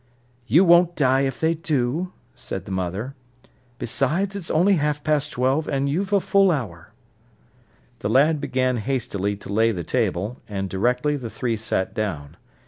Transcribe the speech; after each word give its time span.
"You 0.47 0.65
won't 0.65 0.95
die 0.95 1.21
if 1.29 1.39
they 1.39 1.53
do," 1.53 2.11
said 2.33 2.65
the 2.65 2.71
mother. 2.71 3.13
"Besides, 3.77 4.35
it's 4.35 4.49
only 4.49 4.77
half 4.77 5.03
past 5.03 5.31
twelve, 5.31 5.65
so 5.65 5.75
you've 5.77 6.11
a 6.11 6.19
full 6.19 6.49
hour." 6.49 6.91
The 7.99 8.09
lad 8.09 8.41
began 8.41 8.77
hastily 8.77 9.37
to 9.37 9.53
lay 9.53 9.71
the 9.71 9.83
table, 9.83 10.41
and 10.49 10.71
directly 10.71 11.17
the 11.17 11.29
three 11.29 11.55
sat 11.55 11.93
down. 11.93 12.35